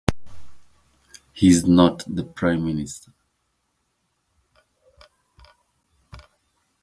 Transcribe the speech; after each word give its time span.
He's 1.31 1.67
not 1.67 2.03
the 2.07 2.23
Prime 2.23 2.65
Minister. 2.65 3.13